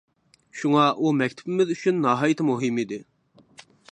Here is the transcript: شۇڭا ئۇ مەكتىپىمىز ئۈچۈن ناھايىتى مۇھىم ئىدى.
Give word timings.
شۇڭا 0.61 0.85
ئۇ 1.01 1.09
مەكتىپىمىز 1.19 1.75
ئۈچۈن 1.75 2.01
ناھايىتى 2.07 2.49
مۇھىم 2.49 2.83
ئىدى. 2.85 3.01